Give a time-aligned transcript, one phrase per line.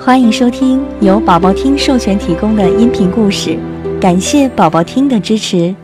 [0.00, 3.58] 欢迎收听由宝宝听授权提供的音频故事，
[4.00, 5.74] 感谢宝宝听的支持。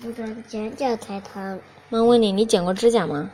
[0.00, 1.58] 不准剪脚才疼，
[1.88, 3.30] 妈问你，你剪过指甲吗？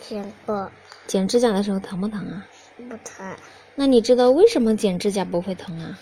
[0.00, 0.70] 剪过
[1.06, 2.46] 剪指甲的时候疼不疼啊？
[2.88, 3.36] 不疼。
[3.74, 5.98] 那你知道为什么剪指甲不会疼啊？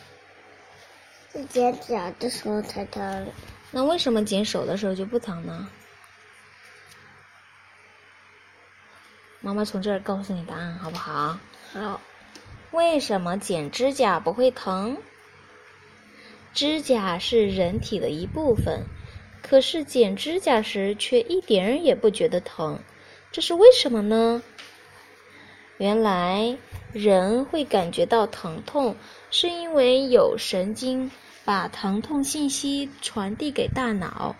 [1.32, 3.26] 是剪脚的时候才疼，
[3.70, 5.66] 那为什么剪手的时候就不疼呢？
[9.40, 11.38] 妈妈从这儿告诉你答案，好不好？
[11.72, 12.00] 好，
[12.72, 14.96] 为什么剪指甲不会疼？
[16.52, 18.84] 指甲是人体的一部分，
[19.42, 22.78] 可是剪指甲时却一点也不觉得疼，
[23.30, 24.42] 这是为什么呢？
[25.78, 26.56] 原来
[26.92, 28.96] 人会感觉到疼痛，
[29.30, 31.10] 是因为有神经
[31.44, 34.34] 把疼痛信息传递给大脑，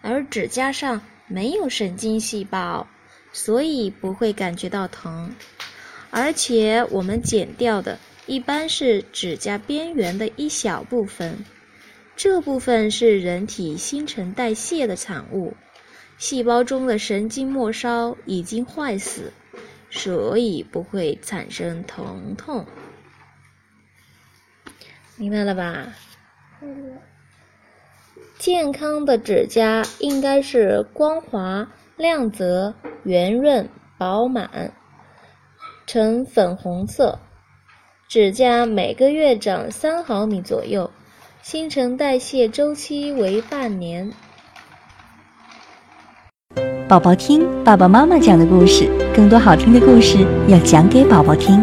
[0.00, 2.86] 而指甲上没有神经细胞，
[3.32, 5.34] 所以不会感觉到疼。
[6.10, 11.44] 而且我们剪掉的一般是指甲边缘的一小部分，
[12.16, 15.54] 这部分是人体新陈代谢的产物，
[16.18, 19.32] 细胞中的神经末梢已经坏死，
[19.88, 22.66] 所以不会产生疼痛。
[25.16, 25.92] 明白了吧？
[28.38, 34.72] 健康的指甲应该是光滑、亮泽、圆润、饱满。
[35.92, 37.18] 呈粉红色，
[38.08, 40.88] 指甲每个月长三毫米左右，
[41.42, 44.12] 新陈代谢周期为半年。
[46.88, 51.60] 宝宝听爸爸妈妈讲的故事，更多好听的故事要讲给宝宝听。